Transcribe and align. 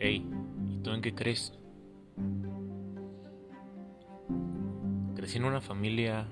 Hey, 0.00 0.24
¿y 0.64 0.78
tú 0.78 0.92
en 0.92 1.02
qué 1.02 1.12
crees? 1.12 1.52
Crecí 5.16 5.38
en 5.38 5.44
una 5.44 5.60
familia 5.60 6.28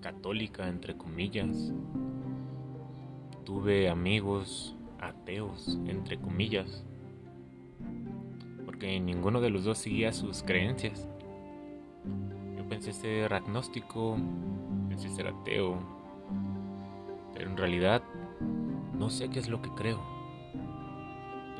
católica, 0.00 0.68
entre 0.68 0.96
comillas. 0.96 1.72
Tuve 3.44 3.88
amigos 3.88 4.76
ateos, 5.00 5.80
entre 5.86 6.16
comillas. 6.20 6.84
Porque 8.64 9.00
ninguno 9.00 9.40
de 9.40 9.50
los 9.50 9.64
dos 9.64 9.78
seguía 9.78 10.12
sus 10.12 10.44
creencias. 10.44 11.08
Yo 12.56 12.68
pensé 12.68 12.92
ser 12.92 13.34
agnóstico, 13.34 14.16
pensé 14.88 15.08
ser 15.08 15.26
ateo. 15.26 15.76
Pero 17.34 17.50
en 17.50 17.56
realidad 17.56 18.04
no 18.96 19.10
sé 19.10 19.28
qué 19.28 19.40
es 19.40 19.48
lo 19.48 19.60
que 19.60 19.70
creo 19.70 20.15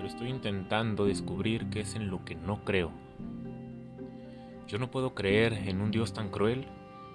estoy 0.06 0.30
intentando 0.30 1.04
descubrir 1.04 1.68
qué 1.70 1.80
es 1.80 1.94
en 1.94 2.10
lo 2.10 2.24
que 2.24 2.34
no 2.34 2.64
creo. 2.64 2.90
Yo 4.68 4.78
no 4.78 4.90
puedo 4.90 5.14
creer 5.14 5.52
en 5.52 5.80
un 5.80 5.90
Dios 5.90 6.12
tan 6.12 6.30
cruel 6.30 6.66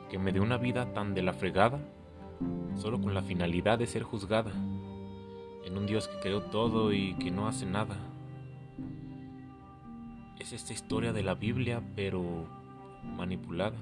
que 0.09 0.19
me 0.19 0.31
dé 0.31 0.39
una 0.39 0.57
vida 0.57 0.93
tan 0.93 1.13
de 1.13 1.21
la 1.21 1.33
fregada 1.33 1.79
solo 2.75 2.99
con 3.01 3.13
la 3.13 3.21
finalidad 3.21 3.79
de 3.79 3.87
ser 3.87 4.03
juzgada, 4.03 4.51
en 5.65 5.77
un 5.77 5.85
Dios 5.85 6.07
que 6.07 6.19
creó 6.19 6.41
todo 6.41 6.93
y 6.93 7.13
que 7.15 7.31
no 7.31 7.47
hace 7.47 7.65
nada. 7.65 7.97
Es 10.39 10.53
esta 10.53 10.73
historia 10.73 11.13
de 11.13 11.23
la 11.23 11.35
Biblia, 11.35 11.81
pero 11.95 12.47
manipulada. 13.03 13.77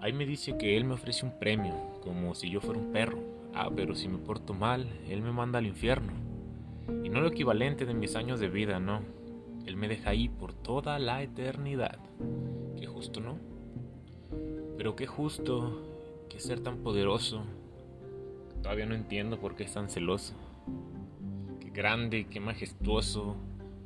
Ahí 0.00 0.12
me 0.12 0.24
dice 0.24 0.56
que 0.56 0.76
Él 0.76 0.84
me 0.84 0.94
ofrece 0.94 1.26
un 1.26 1.38
premio, 1.38 1.74
como 2.02 2.34
si 2.34 2.48
yo 2.48 2.60
fuera 2.60 2.80
un 2.80 2.92
perro. 2.92 3.18
Ah, 3.54 3.68
pero 3.74 3.94
si 3.94 4.08
me 4.08 4.18
porto 4.18 4.54
mal, 4.54 4.86
Él 5.08 5.22
me 5.22 5.32
manda 5.32 5.58
al 5.58 5.66
infierno. 5.66 6.29
Y 7.04 7.08
no 7.08 7.20
lo 7.20 7.28
equivalente 7.28 7.86
de 7.86 7.94
mis 7.94 8.16
años 8.16 8.40
de 8.40 8.48
vida, 8.48 8.80
no. 8.80 9.00
Él 9.66 9.76
me 9.76 9.88
deja 9.88 10.10
ahí 10.10 10.28
por 10.28 10.52
toda 10.52 10.98
la 10.98 11.22
eternidad. 11.22 11.98
Qué 12.76 12.86
justo, 12.86 13.20
¿no? 13.20 13.38
Pero 14.76 14.96
qué 14.96 15.06
justo 15.06 15.82
que 16.28 16.40
ser 16.40 16.60
tan 16.60 16.78
poderoso. 16.78 17.42
Todavía 18.62 18.86
no 18.86 18.94
entiendo 18.94 19.38
por 19.38 19.54
qué 19.54 19.64
es 19.64 19.74
tan 19.74 19.88
celoso. 19.88 20.34
Qué 21.60 21.70
grande, 21.70 22.26
qué 22.28 22.40
majestuoso. 22.40 23.36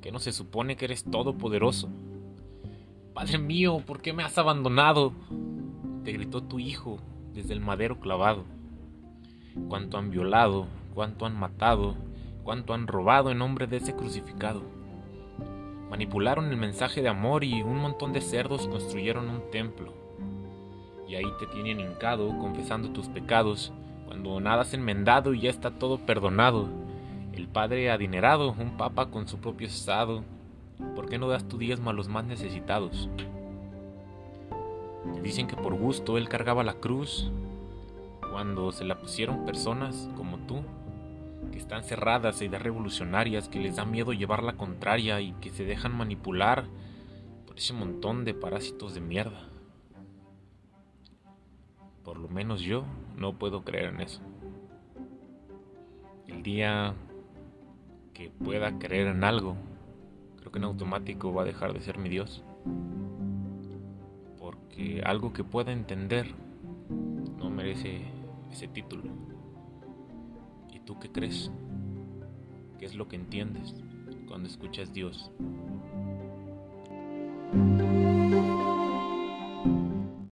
Que 0.00 0.12
no 0.12 0.18
se 0.18 0.32
supone 0.32 0.76
que 0.76 0.84
eres 0.84 1.04
todopoderoso. 1.04 1.88
Padre 3.14 3.38
mío, 3.38 3.82
¿por 3.86 4.00
qué 4.02 4.12
me 4.12 4.22
has 4.22 4.38
abandonado? 4.38 5.12
Te 6.04 6.12
gritó 6.12 6.42
tu 6.42 6.58
hijo 6.58 6.98
desde 7.32 7.52
el 7.52 7.60
madero 7.60 8.00
clavado. 8.00 8.44
Cuánto 9.68 9.98
han 9.98 10.10
violado, 10.10 10.66
cuánto 10.94 11.26
han 11.26 11.38
matado, 11.38 11.94
cuánto 12.44 12.74
han 12.74 12.86
robado 12.86 13.30
en 13.30 13.38
nombre 13.38 13.66
de 13.66 13.78
ese 13.78 13.96
crucificado. 13.96 14.62
Manipularon 15.90 16.46
el 16.46 16.56
mensaje 16.56 17.02
de 17.02 17.08
amor 17.08 17.42
y 17.42 17.62
un 17.62 17.78
montón 17.78 18.12
de 18.12 18.20
cerdos 18.20 18.68
construyeron 18.68 19.28
un 19.28 19.50
templo. 19.50 19.92
Y 21.08 21.16
ahí 21.16 21.26
te 21.38 21.46
tienen 21.46 21.80
hincado 21.80 22.38
confesando 22.38 22.90
tus 22.90 23.08
pecados, 23.08 23.72
cuando 24.06 24.40
nada 24.40 24.62
has 24.62 24.74
enmendado 24.74 25.34
y 25.34 25.40
ya 25.40 25.50
está 25.50 25.72
todo 25.72 25.98
perdonado. 25.98 26.68
El 27.32 27.48
padre 27.48 27.90
adinerado, 27.90 28.52
un 28.52 28.76
papa 28.76 29.06
con 29.10 29.26
su 29.26 29.38
propio 29.38 29.66
estado. 29.66 30.22
¿Por 30.94 31.08
qué 31.08 31.18
no 31.18 31.28
das 31.28 31.48
tu 31.48 31.58
diezmo 31.58 31.90
a 31.90 31.94
los 31.94 32.08
más 32.08 32.24
necesitados? 32.24 33.08
Dicen 35.22 35.46
que 35.46 35.56
por 35.56 35.74
gusto 35.74 36.18
él 36.18 36.28
cargaba 36.28 36.64
la 36.64 36.74
cruz, 36.74 37.30
cuando 38.30 38.72
se 38.72 38.84
la 38.84 38.98
pusieron 38.98 39.44
personas 39.44 40.10
como 40.16 40.38
tú 40.38 40.62
que 41.50 41.58
están 41.58 41.84
cerradas 41.84 42.40
e 42.40 42.46
ideas 42.46 42.62
revolucionarias, 42.62 43.48
que 43.48 43.60
les 43.60 43.76
da 43.76 43.84
miedo 43.84 44.12
llevar 44.12 44.42
la 44.42 44.56
contraria 44.56 45.20
y 45.20 45.32
que 45.34 45.50
se 45.50 45.64
dejan 45.64 45.96
manipular 45.96 46.66
por 47.46 47.58
ese 47.58 47.72
montón 47.72 48.24
de 48.24 48.34
parásitos 48.34 48.94
de 48.94 49.00
mierda. 49.00 49.48
Por 52.02 52.18
lo 52.18 52.28
menos 52.28 52.60
yo 52.60 52.84
no 53.16 53.38
puedo 53.38 53.64
creer 53.64 53.94
en 53.94 54.00
eso. 54.00 54.20
El 56.26 56.42
día 56.42 56.94
que 58.12 58.30
pueda 58.30 58.78
creer 58.78 59.08
en 59.08 59.24
algo, 59.24 59.56
creo 60.38 60.52
que 60.52 60.58
en 60.58 60.64
automático 60.64 61.32
va 61.32 61.42
a 61.42 61.46
dejar 61.46 61.72
de 61.72 61.80
ser 61.80 61.98
mi 61.98 62.08
Dios. 62.08 62.44
Porque 64.38 65.02
algo 65.04 65.32
que 65.32 65.44
pueda 65.44 65.72
entender 65.72 66.34
no 67.38 67.50
merece 67.50 68.02
ese 68.50 68.68
título. 68.68 69.33
¿Tú 70.84 70.98
qué 71.00 71.10
crees? 71.10 71.50
¿Qué 72.78 72.86
es 72.86 72.94
lo 72.94 73.08
que 73.08 73.16
entiendes 73.16 73.74
cuando 74.26 74.48
escuchas 74.48 74.92
Dios? 74.92 75.30